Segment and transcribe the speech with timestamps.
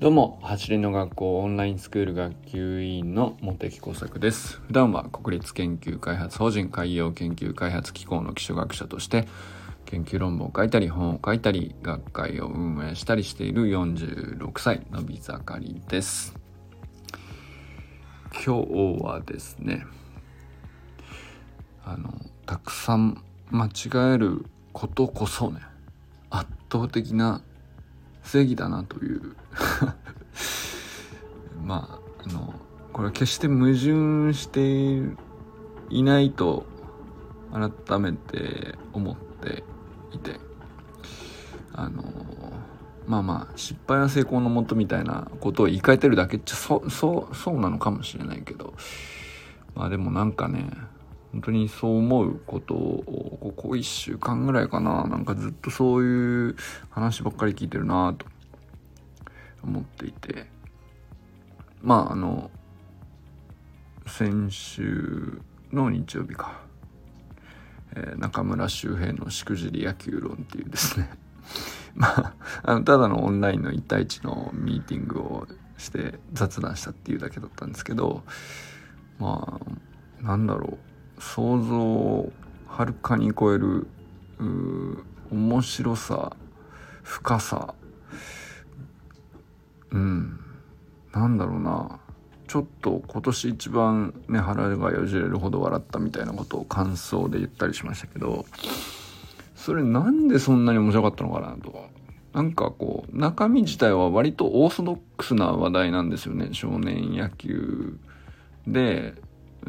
[0.00, 4.60] どうも走りの学校オンラインスクール学級委員の茂木耕作です。
[4.60, 9.26] 普段は国立研究開発法人海洋研究開発機構の基礎学者として
[9.86, 16.32] 研究論文を書いたり本を書いたり学会を運営したりしている46歳のび盛りです。
[18.34, 19.84] 今日はですね
[21.84, 22.14] あの
[22.46, 23.20] たくさん
[23.50, 25.60] 間違えることこそね
[26.30, 27.42] 圧倒的な
[28.28, 29.34] 正義だなという。
[31.64, 32.54] まああの
[32.92, 35.16] これは決して矛盾して
[35.90, 36.66] いないと
[37.52, 39.64] 改めて思って
[40.12, 40.40] いて
[41.72, 42.02] あの
[43.06, 48.74] まあまあ失敗は成功のもとみたいなことを言い換えてるだけっちゃそうそうそうなのかもしれないけど。
[49.74, 50.70] まあでもなんかね
[51.32, 56.56] 本当にそう思うことをここ1週間ぐらいかななんかずっとそういう
[56.90, 58.26] 話ばっかり聞いてるなと
[59.62, 60.58] 思っていて。
[61.82, 62.50] まああの
[64.06, 65.40] 先週
[65.72, 66.60] の日曜日か、
[67.94, 71.10] えー、中村周平のしくじり野球論っていうですね。
[71.94, 78.24] まああのただのオンラインの1対1のミーティングをして雑談したっていうだけだったんですけど
[79.18, 79.60] ま
[80.20, 80.87] あなんだろう。
[81.18, 82.32] 想像を
[82.66, 83.86] はるかに超える
[85.30, 86.36] 面白さ
[87.02, 87.74] 深さ。
[89.90, 90.40] うん。
[91.12, 91.98] なんだろうな。
[92.46, 98.46] ちょっと今年一番ね腹がよじれるほど笑ったみたいなことを感想で言ったりしましたけど
[99.54, 101.88] それなんでそんなに面白かったのかなと
[102.32, 106.48] なんかこう中身自体は割とオーソドックスな話題なんですよね。
[106.52, 107.98] 少年野球
[108.66, 109.14] で。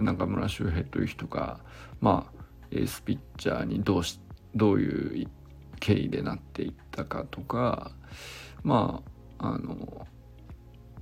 [0.02, 1.60] 中村修平という人が
[2.02, 2.40] まあ
[2.72, 4.20] エースピッチャーにどうし
[4.56, 5.28] どういう
[5.80, 7.92] 経緯でなっていったかとか
[8.64, 9.02] ま
[9.40, 10.08] ああの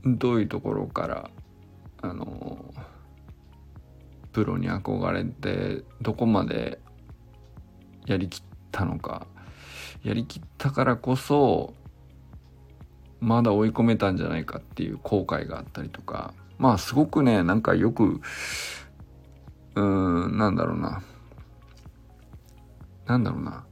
[0.05, 1.29] どういうところから
[2.01, 2.73] あの
[4.31, 6.79] プロに憧れてどこまで
[8.05, 9.27] やりきったのか。
[10.03, 11.73] やりきったからこそ
[13.19, 16.33] まだ追い込めたんじゃないかっていう後悔があったりとか。
[16.57, 18.19] まあすごくねなんかよく
[19.77, 21.03] うーんなんだろうな
[23.05, 23.63] なんだろうな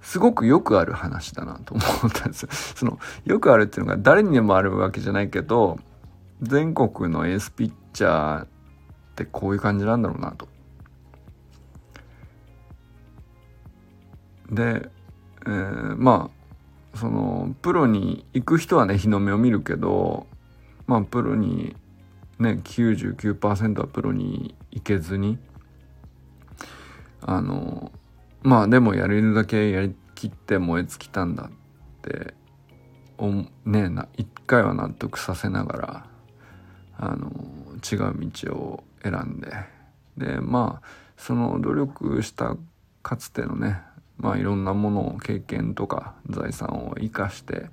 [0.00, 2.48] すごくよくある話だなと思ったんですよ。
[2.76, 5.78] その、よくあるっていうのが誰にでもあるわけじゃないけど、
[6.40, 8.46] 全国のエースピッチャーっ
[9.16, 10.48] てこういう感じなんだろうなと。
[14.50, 14.88] で、
[15.46, 16.30] えー、ま
[16.94, 20.26] あ、その、プロに行く人はね、日の目を見るけど、
[20.86, 21.76] まあ、プロに、
[22.38, 25.38] ね、99%はプロに行けずに、
[27.20, 27.92] あの、
[28.42, 31.50] まあでもやれるだけやりきって燃え尽きたんだっ
[32.02, 32.34] て
[33.18, 33.30] お
[33.64, 36.06] ねな一回は納得させながら
[36.98, 37.30] あの
[37.90, 39.52] 違う道を選んで。
[40.16, 42.56] でまあその努力した
[43.02, 43.80] かつてのね
[44.16, 47.66] まあいろんなものを経験とか財産を生かして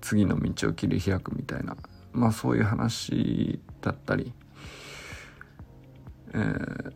[0.00, 1.76] 次の道を切り開くみたいな
[2.12, 4.32] まあそういう話だったり、
[6.34, 6.92] えー、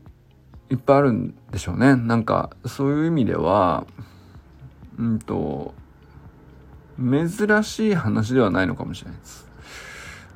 [0.71, 1.97] いっぱいあるんでしょうね。
[1.97, 3.87] なんか、そういう意味では、
[4.99, 5.75] うんと、
[6.99, 9.47] 珍しい話ではないのかもしれないです。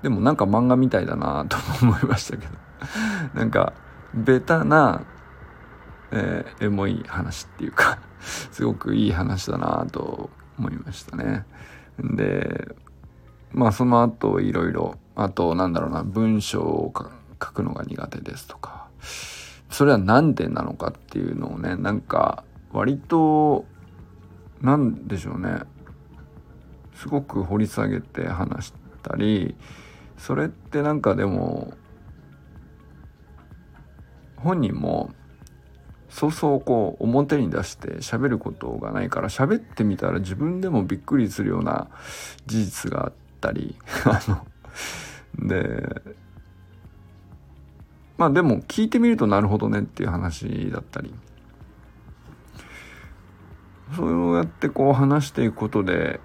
[0.03, 2.53] でもなんか漫画みたいだなと思いましたけど。
[3.35, 3.73] なんか、
[4.15, 5.03] ベタな、
[6.11, 7.99] えー、エモい話っていうか
[8.51, 11.47] すごくいい話だなと思いましたね。
[11.99, 12.75] で、
[13.53, 18.89] まあその後いろいろ、あとなんだろうな、文章を書くのが苦手ですとか、
[19.71, 23.65] それは何でなのかっていうのをねなんか割と
[24.61, 25.63] 何でしょうね。
[26.95, 28.73] すごく掘り下げて話し
[29.03, 29.57] たり
[30.19, 31.73] それってなんかでも
[34.37, 35.11] 本人も
[36.11, 41.89] そうそうこう表に出して喋ることがないから喋ってみたら自分でもびっくりするような
[42.45, 44.47] 事実があったり あの
[45.49, 46.03] で
[48.19, 51.15] まあでも聞いてみるとなるほどねっていう話だったり。
[53.97, 56.21] そうやってこう話していくことで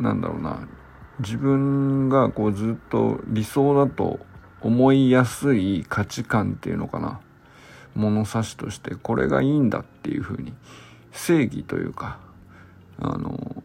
[0.00, 0.66] なんだろうな。
[1.18, 4.20] 自分がこうずっと理想だと
[4.62, 7.20] 思いやすい価値観っていうのかな。
[7.94, 10.54] 物差しとしてこれがいいんだっていうふうに
[11.10, 12.18] 正義というか
[12.98, 13.62] あの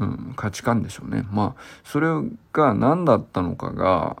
[0.00, 2.08] うん価値観でしょうねまあそれ
[2.52, 4.16] が何だったのかが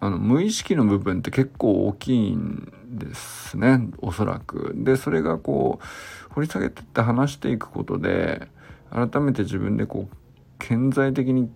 [0.00, 4.72] あの無意識の部分って結構大きいんですねおそらく。
[4.76, 8.48] でそれがこう掘り下げてって話していくことで
[8.90, 10.16] 改めて自分でこう
[10.58, 11.50] 顕在的に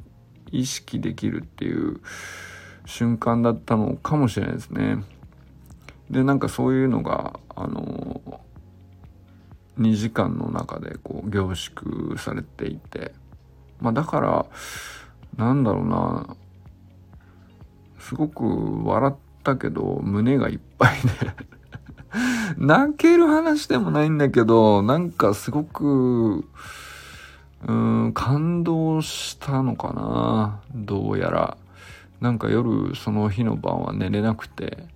[0.51, 2.01] 意識できるっていう
[2.85, 5.05] 瞬間だったのかもしれないですね。
[6.11, 8.21] でなんかそういうのがあの
[9.79, 13.15] 2時間の中でこう凝縮されていて
[13.83, 14.47] まあだから
[15.37, 16.37] なんだろうな。
[17.99, 19.15] すごく笑っ
[19.45, 21.09] たけど胸がいっぱいで。
[22.59, 26.45] 泣ける話でもないんだけどなんかすごく
[27.67, 30.61] うん感動したのかな。
[30.75, 31.57] どうやら。
[32.21, 34.87] なんか夜その日の晩は寝れなくて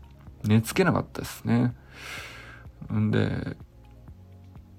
[0.45, 1.75] 寝つけなかったですね。
[2.93, 3.57] んで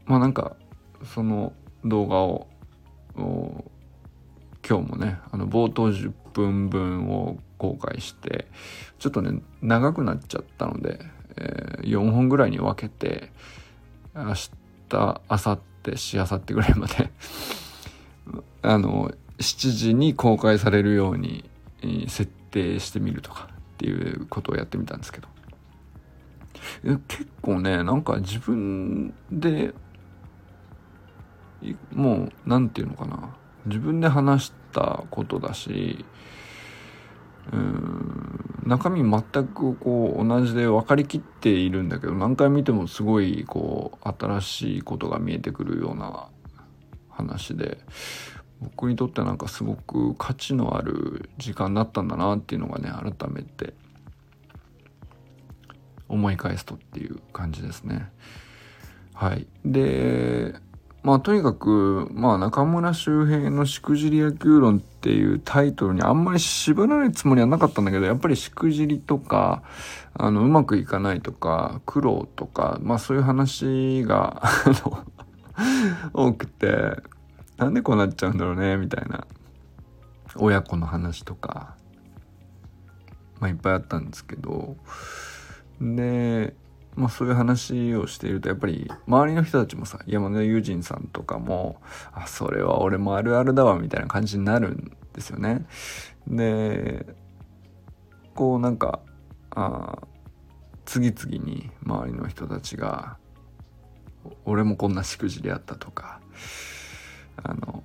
[0.06, 0.56] まあなんか
[1.04, 2.48] その動画を
[4.68, 8.48] 今日もねあの冒頭10分分を公開して
[9.00, 11.00] ちょっとね長くなっちゃったので、
[11.38, 13.32] えー、4本ぐらいに分けて
[14.14, 14.52] 明日
[14.92, 17.12] 明後日しあさってぐらいまで
[18.62, 21.50] あの7時に公開されるように
[22.08, 25.28] 設定してみるとかっていうことをやってみたんですけど。
[27.08, 29.74] 結構ねなんか自分で
[31.94, 33.36] もう何て言うのかな。
[33.68, 36.06] 自分で話したことだし
[37.52, 46.28] うん中身全くこう同じで分かりきっているんだけど何回見てもすごいこう新しいことが見えてくるような
[47.10, 47.78] 話で
[48.60, 53.74] 僕にとってなんかすごく価値のある時間だったんだなっていうのがね改めて
[56.10, 58.10] 思い返すとっていう感じですね。
[59.14, 59.48] はい。
[59.66, 60.56] で、
[61.08, 69.64] まあとにかく、まあ中村周平のしくじり野球論っていうタイトルにあんまり縛られるつもりはなかったんだけど、やっぱりしくじりとか、
[70.16, 74.44] あの、うまくいかないとか、苦労とか、まあそういう話が、
[76.12, 76.98] 多くて、
[77.56, 79.26] なんでこうなっちゃうんだろうね、みたいな。
[80.36, 81.78] 親子の話とか、
[83.40, 84.76] まあいっぱいあったんですけど、
[85.80, 86.54] で、
[86.98, 91.80] まあそういう話をしているとやっぱり周りの人たちもさ山田友人さんとかも
[92.12, 95.66] あそれは俺もあるあるだわみたいな感じになるんですよね。
[96.28, 97.06] で
[98.34, 99.00] こうなんか
[99.52, 100.00] あ
[100.86, 103.18] 次々に周りの人たちが
[104.46, 106.20] 俺もこんなしくじりあったとか
[107.44, 107.84] あの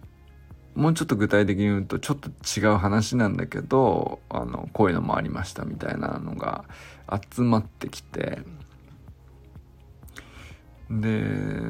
[0.75, 6.65] もうちょっと具体的に言うとちょっと違う話なんだけどあのこういうのもありましたみたいなのが
[7.31, 8.39] 集まってきて
[11.01, 11.23] で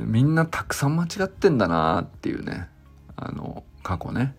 [0.04, 2.68] みんなたくさん間違ってんだなっていうね。
[3.16, 4.34] あの過去ね。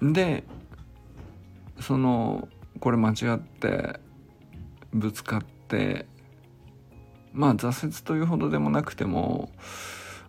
[0.00, 0.44] で
[1.80, 2.48] その
[2.80, 4.00] これ間違って
[4.92, 6.06] ぶつかって
[7.32, 9.50] まあ挫折というほどでもなくても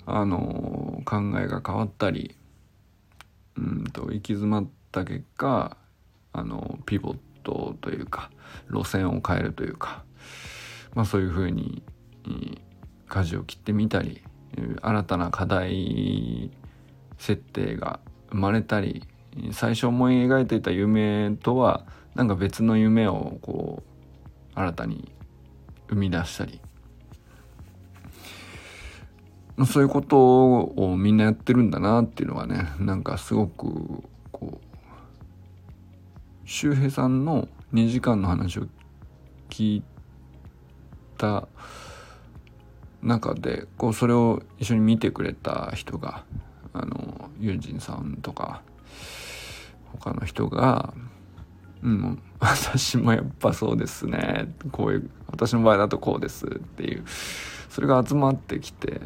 [0.05, 2.35] あの考えが変わったり
[3.57, 5.77] うんと行き詰まった結果
[6.33, 8.29] あのピボットというか
[8.69, 10.03] 路線を変えるというか
[10.93, 11.83] まあそういうふうに
[13.07, 14.21] 舵を切ってみたり
[14.81, 16.51] 新たな課題
[17.17, 19.03] 設定が生まれたり
[19.51, 21.85] 最初思い描いていた夢とは
[22.15, 25.11] なんか別の夢をこう新たに
[25.89, 26.59] 生み出したり。
[29.65, 34.67] そういうことをみんなやってるんだなっていうのはねなんかすごくこう
[36.45, 38.67] 周平さんの2時間の話を
[39.49, 39.83] 聞い
[41.17, 41.47] た
[43.07, 46.25] 中でこうそれを一緒に見てくれた人が
[46.73, 48.61] あのユンジンさんとか
[49.99, 50.93] 他の人が
[51.81, 57.03] 「うん 私もやっぱそうですねこういう私の場合だとこうです」っていう
[57.69, 59.01] それが集まってきて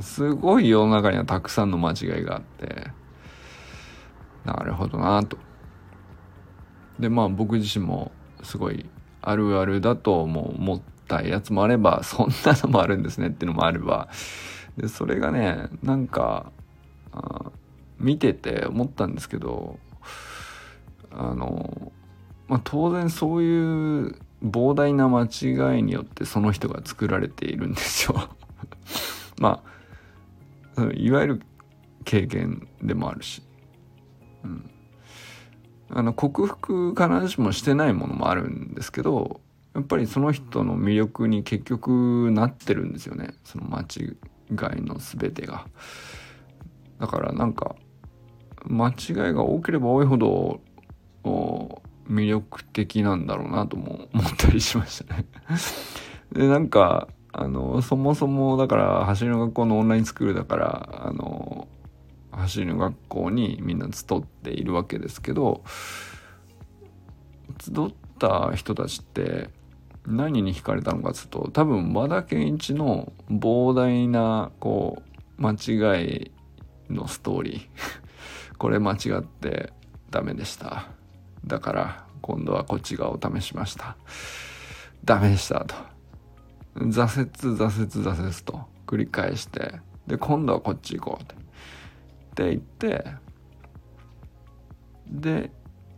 [0.00, 2.90] すごい世の中にはたくさんの間違いがあって
[4.44, 5.36] なるほどなと。
[6.98, 8.86] でまあ僕自身もすごい
[9.20, 10.80] あるあるだとも思っ
[11.12, 14.08] たやつもあればそんなのもあるんですねってのもあれば。
[14.76, 16.50] でそれがねなんか
[17.98, 19.78] 見てて思ったんですけど
[21.10, 21.92] あの、
[22.48, 28.30] まあ、当然そういう膨大な間違いによってその人が作られているんですよ。
[29.38, 29.62] ま
[30.76, 31.42] あいわゆる
[32.04, 33.42] 経験でもあるし、
[34.42, 34.70] うん、
[35.90, 39.42] あの克服必ずしもしてないものもあるんですけど
[39.74, 45.66] やっぱりその人の魅力に結局なってるんですよねその間違いの全てが。
[46.98, 47.74] だからなんか
[48.64, 50.60] 間違いが多ければ多いほど
[52.08, 55.24] 魅力的なんだろうなとも思ったりしましたね
[56.32, 61.66] でなんかあのそもそもだから走りの学校のオンラインスクールだからあの
[62.30, 65.62] 走りの学校にみんな集っているわけですけど
[67.60, 69.50] 集った人たちって
[70.06, 75.02] 何に惹かれたのかっつうと多分和田健一の膨大なこ
[75.38, 76.30] う間違い
[76.90, 77.68] のストーリー。
[78.58, 79.72] これ間違って
[80.10, 80.88] ダメでした。
[81.44, 83.96] だから今度はこっち側を試しました。
[85.04, 85.74] ダメでしたと。
[86.76, 88.60] 挫折挫折挫折と。
[88.86, 89.80] 繰り返して。
[90.06, 91.34] で今度はこっち行こうって。
[91.34, 91.38] っ
[92.34, 93.22] て言って。
[95.08, 95.50] で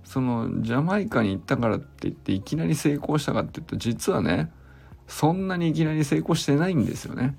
[0.05, 4.51] そのジャマイカに行ったからって言っていきなり成功したかって言うと実はね
[5.09, 7.37] そんなにいきなり成功してないんですよね。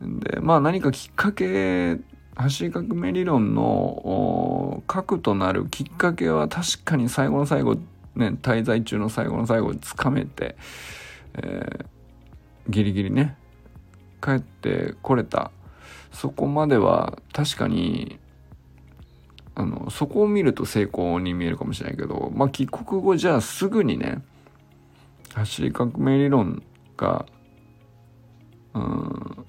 [0.00, 1.98] でまあ何かきっかけ
[2.34, 7.76] 走り革命理論の核となるきっかけは確かに最後の最後
[8.14, 10.56] ね滞在中の最後の最後つかめて、
[11.34, 13.36] えー、ギリギリね
[14.22, 15.50] 帰ってこれた
[16.12, 18.18] そこまでは確かに
[19.56, 24.22] あのそこを見ると成功に見えるかもしれないけど、まあ、帰国後じゃあすぐにね
[25.34, 26.62] 走り革命理論
[26.96, 27.24] が
[28.74, 29.46] うん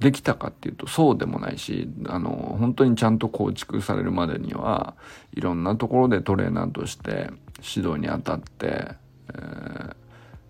[0.00, 4.96] できたかっていうとそうでもないしあの本当にちゃんと構築されるまでには
[5.34, 8.96] いろんなところでトレーナーとして指導にあたって、
[9.28, 9.94] えー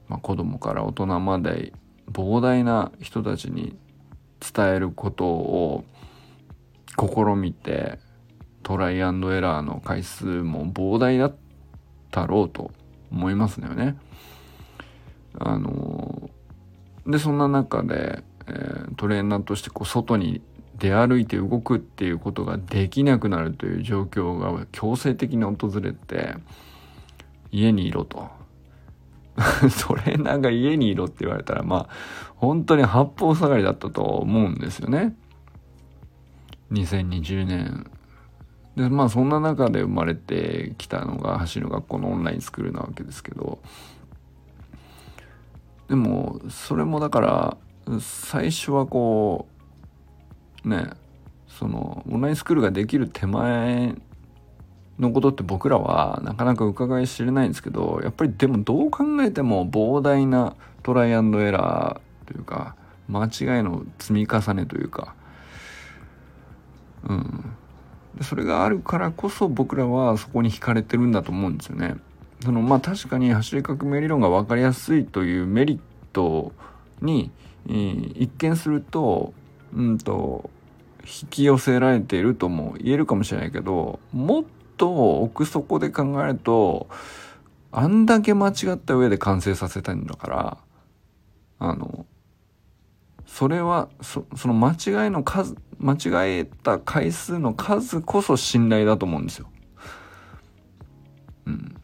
[0.09, 1.73] まあ、子供から大人まで
[2.11, 3.77] 膨大な人たちに
[4.41, 5.85] 伝えることを
[6.99, 7.99] 試みて
[8.63, 11.37] トライアンドエラーの回数も膨大だっ
[12.11, 12.71] たろうと
[13.11, 13.97] 思いますよね。
[15.39, 16.31] あの
[17.07, 20.43] でそんな中で、えー、トレーナーとしてこう外に
[20.77, 26.35] 出歩いて動くっていうことができなくなるという状況が強制的に訪れて
[27.51, 28.29] 家にいろと。
[29.87, 31.89] トレーナーが家にいろって言われたらまあ
[32.37, 35.17] 本当に八方下がりだったと思うんですよね。
[36.73, 37.91] 2020年
[38.77, 43.59] でまあそんな中で生まれてきたのが走る学校のオンラインスクールなわけですけど。
[45.89, 47.57] でもそれもだから
[47.99, 49.49] 最初はこ
[50.65, 50.91] うね
[51.49, 53.97] そのオンラインスクールができる手前
[55.01, 62.77] のことって僕らはなかなか伺い知れないんですけどやっぱりでもどう考えても膨大なトライアンドエラーというか
[63.09, 65.17] 間違いの積み重ねというか
[67.09, 67.57] うん
[68.23, 71.97] それがあるからこそ僕らはそこに惹かれてるんだと思うんですよね。
[72.43, 75.79] そのまあ確かに走り革命理論が分かりやすいというメリッ
[76.13, 76.53] ト
[77.01, 77.31] に、
[77.67, 79.33] えー、一見すると
[79.75, 80.51] うんと
[81.01, 84.45] 引き寄せられているとも言えるかもしれないけどもっ
[84.77, 86.89] と奥底で考えると
[87.73, 90.59] あんだけ間違った上で完成させたいんだから
[91.59, 92.07] あの
[93.33, 99.49] それはその間違いの数間違えた回数の数こそ信頼だと思うんですよ。
[101.47, 101.77] うん。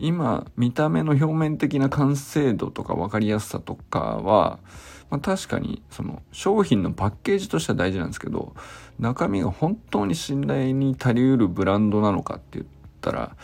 [0.00, 4.58] 今見た目の表面的な完成度とか分かりやすさとかは、
[5.10, 8.54] まあ、確かにその商品のパッケージとしては大事なんですけど
[8.98, 12.66] 中身が本当に信頼に足りうるブランドなのかって言っ
[13.00, 13.36] たら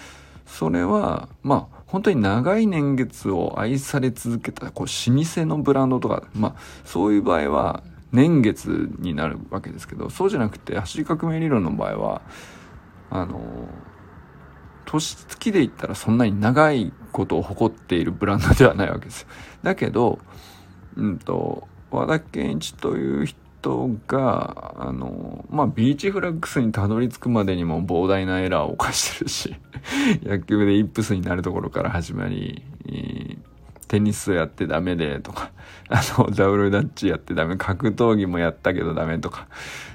[0.47, 6.55] それはまあ本当に長い年月を愛され続けたこう老舗のブランドとかまあ
[6.85, 12.23] そういう場合は年月になるわけですけどそうじゃなくて走り革命理論の場合は
[13.11, 13.41] あの
[14.85, 19.29] 年月で言ったらそんなに長いことを誇っているブランドではないわけですよ。
[19.63, 20.19] だけど、
[20.97, 23.39] うんと、和田健一という人
[24.07, 29.57] が、あの、まあ、ビーチフラッグスにたどり着くまでにも膨大なエラーを犯してるし、
[30.23, 32.63] 野球でイップスになるところから始まり、
[33.89, 35.51] テニスやってダメでとか、
[35.89, 39.49] あの、ダブルダッチやってダメ、格闘技もやったけどダメとか、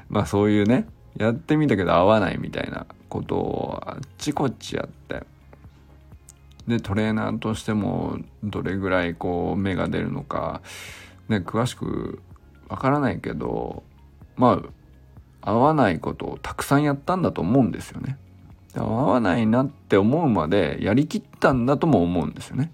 [0.09, 0.87] まあそういうね、
[1.17, 5.23] やってみたけど合わないみたいなことをあっちこっちやって、
[6.67, 10.61] で、トレーナーとしてもどれぐらいこう目が出るのか、
[11.29, 12.21] ね、詳しく
[12.69, 13.83] わからないけど、
[14.35, 14.61] ま
[15.41, 18.17] あ、合わないことをたくさんやったんだと思うんですよね。
[18.75, 22.71] 合わないなって思うまでやりきったんだとも思うんですよね。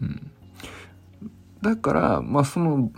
[0.00, 0.30] うん、
[1.60, 2.90] だからまあその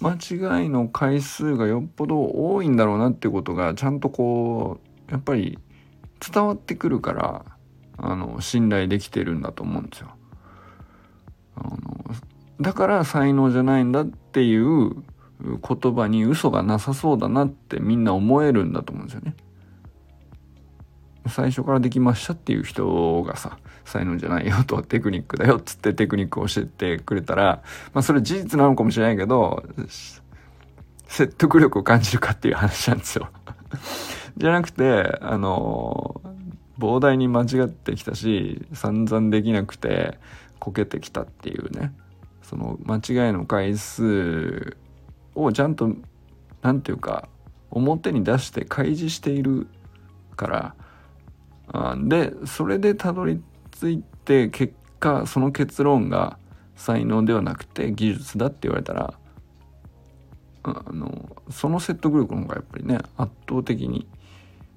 [0.00, 5.58] 間違いの回数がよっぽど多いんだろうなってことがちゃんとこうやっぱり
[6.32, 7.44] 伝わってくるから
[7.96, 10.10] あの信頼できてるんだと思うんですよ。
[11.56, 11.97] あの
[12.60, 14.96] だから才能じゃないんだっていう
[15.40, 19.34] 言葉に嘘がなさそうだなってみんな思えるんだと思うんですよね。
[21.28, 27.62] 最初からできましたっていう人がさ才能じゃないよとテクニックだよっつってテクニックを教えてくれたら
[27.92, 29.62] まあそれ事実なのかもしれないけど
[31.06, 33.28] 説得力を感じるかっていう話なんですよ
[34.36, 36.20] じゃなくてあの
[36.78, 40.18] 膨大に間違ってきたし散々できなくて
[40.58, 41.92] こけてきたっていうね
[42.48, 44.76] その間違いの回数
[45.34, 45.94] をちゃんと
[46.62, 47.28] 何て言うか
[47.70, 49.66] 表に出して開示している
[50.34, 50.74] から
[51.68, 56.38] あでそれでたどり着いて結果その結論が
[56.74, 59.12] 才能ではなくて技術だって言われたら
[60.62, 64.06] あのその説得力の方がやっぱりね圧倒的に、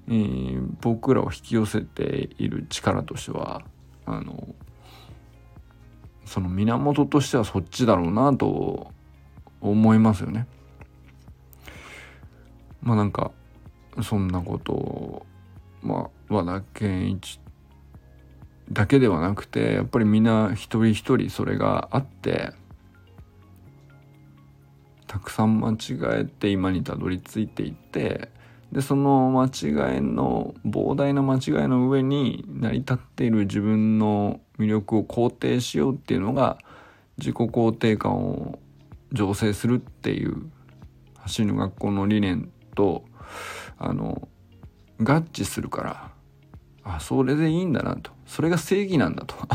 [0.08, 3.62] えー、僕らを引き寄せている力としては
[4.04, 4.54] あの
[6.24, 8.90] その源としてはそっちだろうなと
[9.60, 10.46] 思いますよね。
[12.80, 13.30] まあなんか
[14.02, 15.26] そんなことを
[15.82, 17.40] まあ和田健一
[18.70, 22.52] だけではなくてやっぱりみんな一人一人それがあって
[25.06, 25.76] たくさん間違
[26.20, 28.30] えて今にたどり着いていって
[28.72, 36.58] でその間違いの膨大な間違いの上に成り立っている自分の魅力を肯定しようっていうのが
[37.18, 38.58] 自己肯定感を
[39.12, 40.50] 醸成するっていう
[41.18, 43.04] 走る学校の理念と
[43.78, 44.28] あの
[44.98, 46.12] 合致するから
[46.84, 48.10] あそれでいいんだなと。
[48.26, 49.36] それが正義なんだと。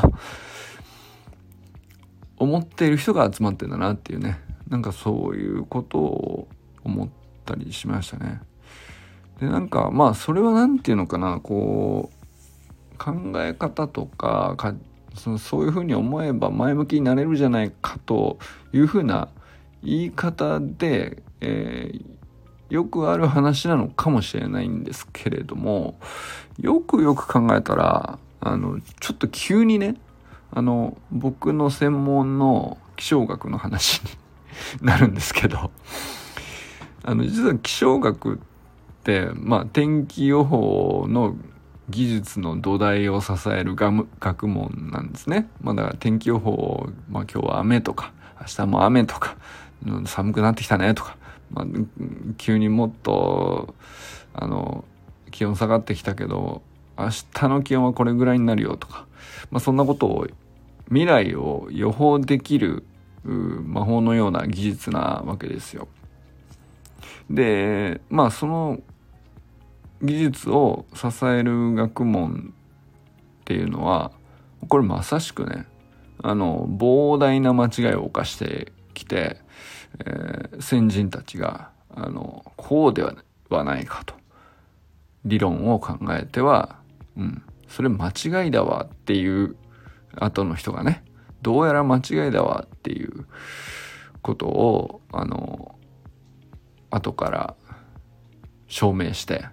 [2.37, 4.39] 思っている人が集まってんだなっていうね。
[4.69, 6.47] なんかそういうことを
[6.83, 7.09] 思っ
[7.45, 8.41] たりしましたね。
[9.39, 11.39] でなんかまあそれは何て言うのかな。
[11.41, 14.73] こう考え方とかか
[15.17, 18.37] そのそういうふうに思えば前向きになれるじゃないかと
[18.73, 19.29] いうふうな
[19.83, 25.99] 言い方で、えー、よくある話なのかもしれないんですけれども
[26.59, 29.95] よくよく考えたらあのちょっと急にね
[30.51, 34.01] あの僕の専門の気象学の話
[34.81, 35.71] になるんですけど
[37.03, 38.37] あの実は気象学っ
[39.03, 41.35] てまあ天気予報の
[41.89, 45.47] 技術の土台を支える学問なんですね。
[45.61, 49.37] まあ、だから天気予報、まあ、今日は雨とか明日も雨とか
[50.05, 51.17] 寒くなってきたねとか、
[51.51, 51.65] まあ、
[52.37, 53.73] 急にもっと
[54.33, 54.83] あの
[55.31, 56.61] 気温下がってきたけど
[56.97, 59.05] 明日の気温はこれぐらいになるよとか、
[59.51, 60.27] まあ、そんなことを
[60.87, 62.83] 未来を予報できる
[63.23, 65.87] 魔法のような技術なわけですよ。
[67.29, 68.79] でまあその
[70.01, 72.53] 技術を支える学問
[73.41, 74.11] っていうのは
[74.67, 75.65] これまさしくね
[76.21, 79.37] あの膨大な間違いを犯してきて、
[80.05, 84.15] えー、先人たちがあのこうではないかと
[85.25, 86.77] 理論を考えては、
[87.15, 89.55] うん、それ間違いだわっていう
[90.15, 91.03] 後の人がね
[91.41, 93.25] どうやら間違いだわっていう
[94.21, 95.75] ことをあの
[96.89, 97.55] 後から
[98.67, 99.45] 証明して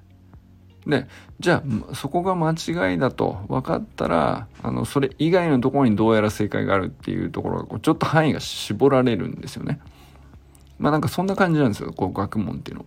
[0.87, 1.07] で
[1.41, 9.81] じゃあそこが間違いだと分かったらあのそれ以外のところにどうやら正解があるっていうところがこうちょっと範囲が絞られるんですよね。
[10.79, 12.87] まあなんかそんな感じなんですよこう学問っていうの。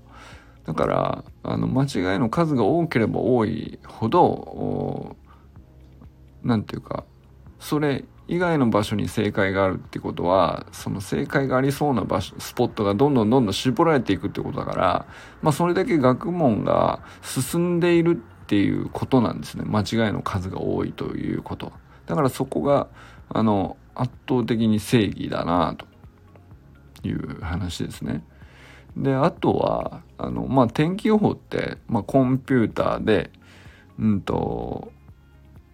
[0.65, 5.15] だからあの間違いの数が多ければ多いほど
[6.43, 7.05] 何て言うか
[7.59, 15.05] それ以外の場所に正解があるってことはその正解がありそうな場所スポットがどんどんどんどん絞られていくってことだから
[15.41, 19.65] まあそれだけ学問が進んでいるっていうことなんですね。
[19.65, 21.73] 間違いの数が多いということ。
[22.05, 22.87] だからそこが
[23.29, 25.85] あの圧倒的に正義だなと
[27.05, 28.23] いう話ですね。
[28.95, 33.31] であとはあのまあ天気予報って、まあ、コンピューターで
[33.99, 34.91] うんと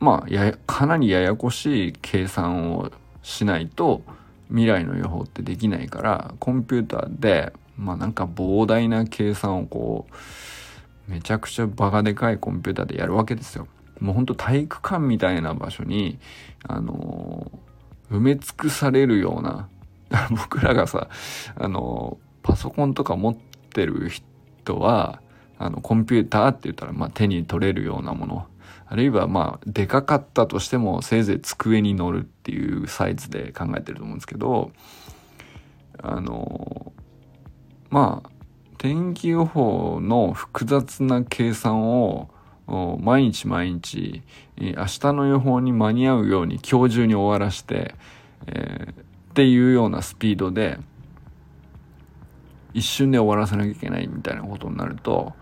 [0.03, 4.01] まあやかなりややこしい計算をしないと
[4.49, 10.05] 未来の予報ってできないからコンピューターでまあなんか膨大な計算をこ
[11.07, 13.67] うめちゃくちゃバカでかいコンピューターでやるわけですよ。
[14.01, 16.19] もうほんと体育館みたいな場所に
[16.67, 17.49] あの
[18.11, 19.69] 埋め尽くされるような
[20.31, 21.07] 僕らがさ
[21.55, 25.21] あのパソコンとか持ってる人は
[25.57, 28.45] あのコンピューターって言ったら、まあ、手に取れるようなもの
[28.93, 34.71] あるいはまあでかかったとしてもせいぜい机に乗るっていうサイズで考えてると思うんですけど
[35.97, 36.93] あの
[37.89, 38.29] まあ
[38.77, 42.29] 天気予報の複雑な計算を
[43.01, 44.21] 毎日毎日
[44.57, 47.95] 明日の予報に間に合うように今日中に終わらして、
[48.45, 48.95] えー、っ
[49.33, 50.77] ていうようなスピードで
[52.75, 55.33] 一瞬で終わらせなきゃいけないみたいなことになると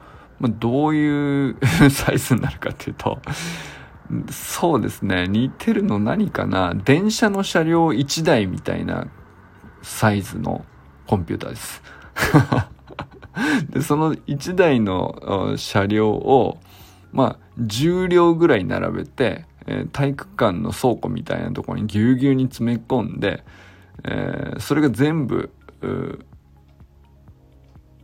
[0.42, 1.56] まあ、どういう
[1.92, 3.20] サイズになるかっていうと、
[4.32, 6.74] そうですね、似てるの何かな？
[6.74, 9.08] 電車の車両1台みたいな
[9.84, 10.66] サイズの
[11.06, 11.84] コンピューターです。
[13.70, 16.60] で、その1台の車両を、
[17.14, 23.44] まあ、10両ぐらい並べて、えー、体育館の倉庫みたいなところにぎゅうぎゅうに詰め込んで、
[24.04, 25.52] えー、それが全部、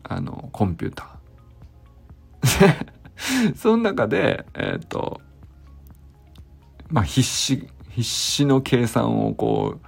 [0.03, 1.16] あの、コンピューター。
[3.55, 5.21] その中で、えっ、ー、と、
[6.89, 9.87] まあ、必死、必死の計算をこう、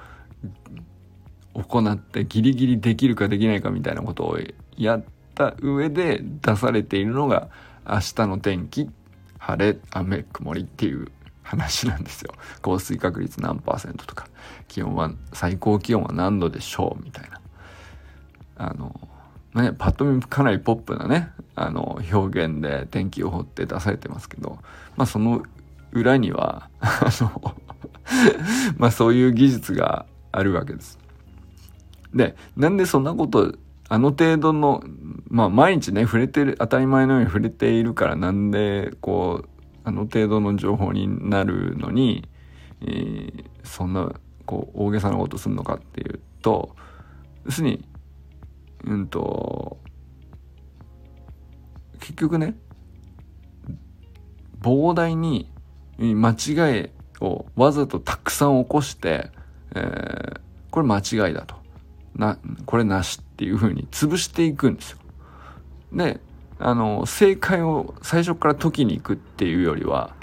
[1.64, 4.40] 行ってギリギリできるかできないかみたいなことを
[4.78, 5.04] やっ
[5.36, 7.50] た上で出されているのが
[7.86, 8.90] 明日の天気
[9.38, 11.12] 晴れ雨曇りっていう
[11.44, 12.34] 話なんですよ。
[12.62, 14.28] 降水確率何パーセントとか
[14.68, 17.42] 気温は最高気温は何度でしょうみたいな。
[18.56, 18.94] あの
[19.56, 24.60] ねパッと見かなりポップなねあの表現で天気予報って出されてますけど
[24.96, 25.44] まあその
[25.92, 27.56] 裏には あの
[28.78, 31.00] まあそういう技術があるわけです。
[32.14, 33.54] でなんでそんなこと
[33.88, 34.84] あの程度の
[35.28, 39.50] まあ毎日ね触れてる当たり前のように触れているからなんでこう
[39.84, 42.28] あの程度の情報になるのに、
[42.82, 44.12] えー、そんな
[44.46, 46.76] こう大げさなことするのかっていうと
[47.46, 47.89] 要するに
[48.86, 49.78] うんと
[52.00, 52.56] 結局ね
[54.62, 55.52] 膨大に
[55.98, 56.90] 間違い
[57.22, 59.32] をわざとたくさん起こして、
[59.76, 60.40] えー、
[60.72, 61.56] これ間違いだと
[62.16, 64.98] なこれなしっていうふうに潰していくんですよ。
[65.94, 66.20] で
[66.62, 70.14] あの、正解を最初から解きに行くっていうよりは、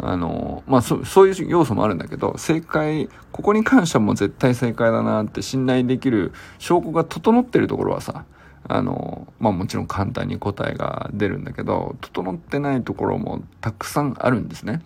[0.00, 8.24] あの、まあそ、そういう要素もあるんだけど、正解、ここに関してはもう絶対正解だなって信頼できる証拠が整ってるところはさ、
[8.68, 14.82] あの、まあもちろん簡単に答えが出るんだけど、整ってないところもたくさんあるんですね。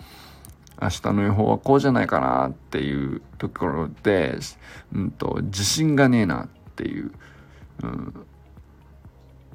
[0.81, 4.39] 明日の予報はこうじゃないかなっていうところで、
[4.93, 7.13] うんと、自信がねえなっていう、
[7.85, 8.27] うん、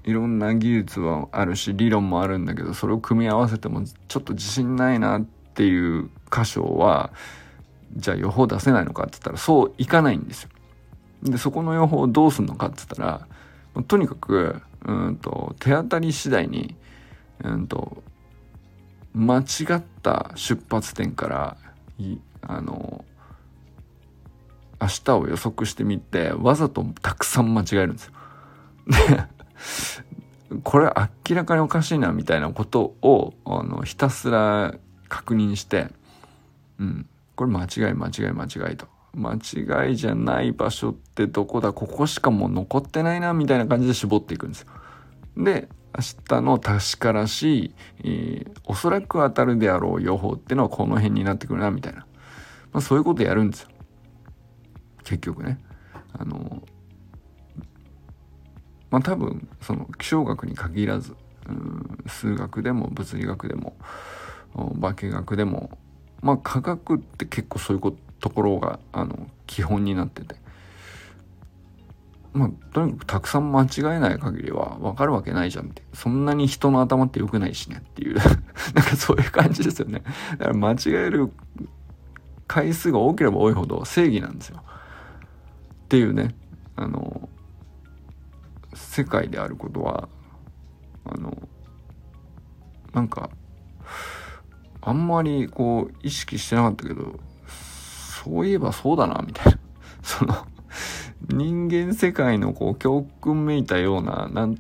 [0.06, 5.26] いろんな技術はあるし理論もあるんだけどそれを組み合わせてもちょっと自信ないなっ
[5.58, 7.12] ていう箇所は
[7.96, 10.50] じゃあ予報出せないのかって言ったらそういかないんですよ。
[11.24, 13.02] でそこの予報をどうすんのかって言った
[13.82, 16.76] らとにかくうんと手当たり次第に
[17.44, 18.04] うんと
[19.16, 19.42] 間違
[19.78, 21.58] った出発点から
[22.44, 23.04] あの
[24.80, 28.12] 明日を予測してみてわざとたくさん間違えるんですよ。
[28.86, 30.94] でこれ
[31.30, 34.76] 明らかにおかしいなみたいなことをあのひたすら
[35.08, 35.88] 確認して、
[36.80, 38.88] うん、これ間違い間違い間違いと。
[39.16, 41.74] 間違いじゃない場所ってどこだ？
[41.74, 44.68] ここしかもう残ってないなみたいな感じで絞っていくんですよ。
[45.38, 52.06] で明日の確からしい、えー、おそらく当たるであろう予報ってのはこの辺になってくるなみたいな、
[52.74, 53.70] まあ、そういうことやるんですよ。
[55.04, 55.60] 結局ね。
[56.14, 56.62] あの
[58.92, 61.16] まあ多分その気象学に限らず
[62.06, 63.76] 数学でも物理学でも
[64.54, 65.78] 化学でも
[66.22, 70.36] まあ科学って結構そういうところがあの基本になってて。
[72.34, 75.82] まあとにかくたくさん間違えない限りは分かるわけないじゃんって。
[75.94, 78.16] そんなに人の頭って良くないしねっていう。
[78.76, 80.04] なんかそういう感じですよね。
[80.38, 81.32] だから間違える
[82.46, 84.62] 回数が多ければ多いほど正義なんですよ。
[85.86, 86.36] っていうね。
[86.76, 87.28] あの
[88.76, 90.08] 世界であることは
[91.06, 91.36] あの
[92.94, 93.32] なんか
[94.88, 97.20] あんまりこう意識してなかったけど
[98.24, 99.60] そういえばそうだなみたいな。
[100.02, 100.48] その
[101.28, 104.58] 人間世界のこう教訓めいたようななん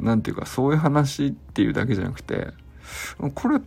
[0.00, 2.48] なんていうかそういう話っていうだけじゃなくて
[3.36, 3.60] これ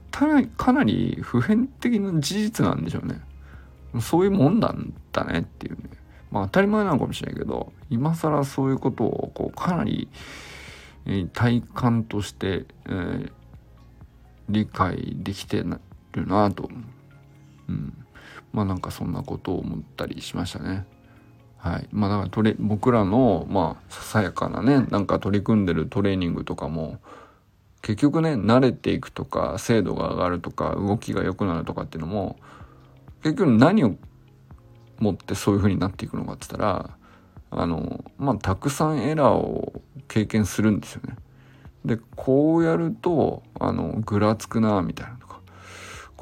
[0.57, 3.21] かなり普遍的な事実なんでしょうね。
[4.01, 5.83] そういうもんなんだねっていうね。
[6.31, 10.09] まあ当たり前なのかもしれないけど今更そういうことをこうかなり、
[11.05, 13.31] え、体感として、えー、
[14.49, 15.63] 理解できて
[16.13, 16.69] るなと、
[17.67, 18.05] うん、
[18.51, 20.85] まあなんかそんなことを思ったりしましたね。
[21.57, 21.87] はい。
[21.91, 26.99] まあだからトレ僕らのまあささやかなねなんか取り組んでるトレーニングとかも
[27.81, 32.37] 結局ね慣れていくとか精度が上がるとか動きが良くなるとかっていうのも
[33.23, 33.95] 結局何を
[34.99, 36.97] 持ってそういう風になっていくのかって言ったら
[37.51, 41.15] あのまあたくさんエラーを経験するんですよね。
[41.85, 45.17] でこうやるとあのぐらつくなみたいな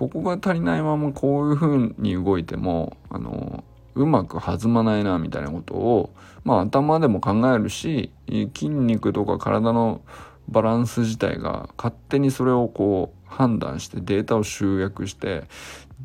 [0.01, 6.09] ここが足りないままこういう風に動いてもあのうまく弾まないなみたいなことを
[6.43, 10.01] まあ頭でも考えるし筋肉とか体の
[10.47, 15.43] バランス自体が勝手にそれをこう判断してデータを集約して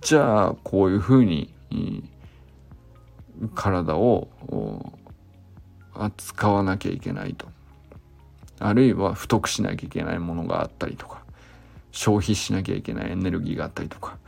[0.03, 1.55] じゃあこういうふうに
[3.55, 4.29] 体を
[5.95, 7.47] 扱わなきゃいけないと。
[8.59, 11.26] あるいは太くしなきゃいけないものがあったりとか。
[11.93, 14.19] 消費しなきゃいけないエネルギーがあったりとか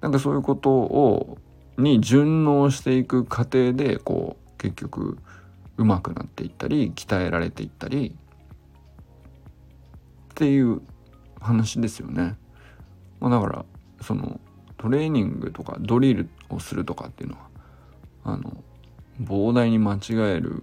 [0.00, 1.38] なんかそういうことを
[1.76, 5.18] に順応していく過程でこう結局
[5.76, 8.16] 上手くなっていったり鍛えられていったり
[10.32, 10.82] っていう
[11.40, 12.36] 話ですよね。
[13.20, 13.64] まあ、だから
[14.00, 14.40] その
[14.76, 17.48] トレーニングとかドリルをするとかっていうのは
[18.24, 18.62] あの
[19.20, 19.98] 膨大に間違
[20.36, 20.62] える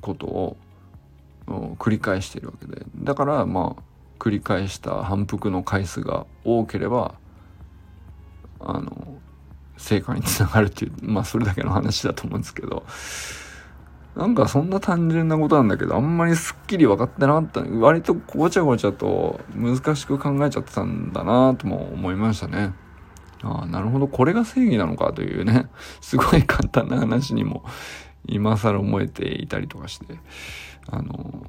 [0.00, 0.56] ことを
[1.78, 3.82] 繰り返しているわけでだからまあ
[4.20, 7.16] 繰り返した反復の回数が多ければ
[8.60, 9.14] あの
[9.76, 12.84] 成果につながるっていうまあそれだけの話だと思うんですけど。
[14.16, 17.60] なんかそんな単純なことなんだけどあんまりすっきり分かってなかった。
[17.62, 22.74] 割とごちゃごちゃと難しく考えちゃってたんだなとも思いましたね。
[23.42, 25.68] ああ、なるほど、これが正義なのかというね、
[26.02, 27.64] すごい簡単な話にも
[28.26, 30.18] 今更思えていたりとかして、
[30.88, 31.46] あの、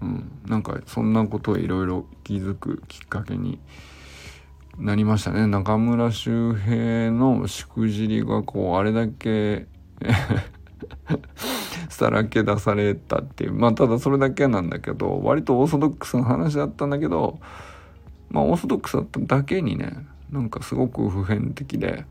[0.00, 3.58] うん、なんかそんなことをいろいろ気づくきっかけに
[4.78, 5.46] なりましたね。
[5.46, 9.66] 中村周平のしくじりがこう、あれだけ
[11.88, 13.54] さらけ出されたっていう。
[13.54, 17.40] まあただそれだけなんだけど、割とオーソドックスな話だったんだけど、
[18.30, 22.04] まあオーソドックスだっただけにね、なんかすごく普遍的で、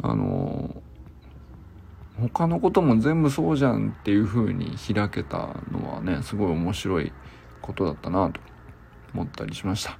[0.00, 0.80] あの
[2.18, 7.12] 他のことも全部そうじゃんっていう風に開けたのはね、すごい面白い
[7.60, 8.40] ことだったなと
[9.12, 9.98] 思ったりしました。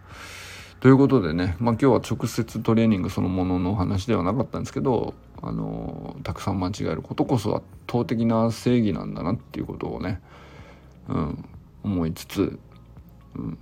[0.80, 10.20] ということでね、まあ、今日は直接トレーニングそのもののお話ではなかったんですけど、あのたくさん間違えることこそ圧倒的な正義なんだなっていうことをね、
[11.08, 11.44] うん、
[11.82, 12.58] 思いつつ、
[13.34, 13.58] うん、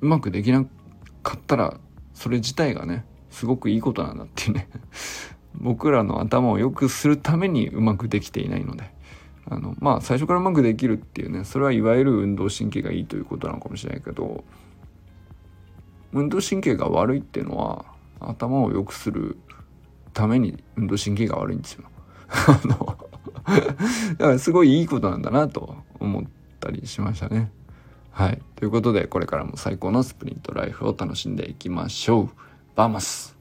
[0.00, 0.64] うまくできな
[1.22, 1.78] かったら
[2.14, 4.68] それ自体がねすごくいいことなんだっていうね
[5.54, 8.90] 僕らの頭を良くするためにうまくできていないので
[9.46, 14.44] あのまあ最初からうまくできるっていうねそれはいわゆる運動神経がいいということなのかもしれないけど
[16.12, 17.84] 運動神経が悪いっていうのは
[18.20, 19.36] 頭を良くする
[20.12, 21.84] ために運動神経が悪いんですよ。
[22.28, 22.98] あの
[24.18, 26.24] だからすごいいいことなんだなと思っ
[26.60, 27.50] たりしましたね。
[28.10, 28.42] はい。
[28.56, 32.30] ということで、これからも最高のスプリントライフを楽しんでいきましょう。
[32.74, 33.38] バーマス